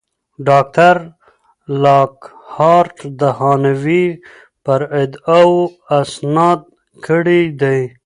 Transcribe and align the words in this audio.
ډاکټر 0.47 0.95
لاکهارټ 1.83 2.97
د 3.19 3.21
هانوې 3.39 4.05
پر 4.65 4.81
ادعاوو 5.01 5.61
استناد 5.99 6.59
کړی 7.05 7.41
دی. 7.61 7.79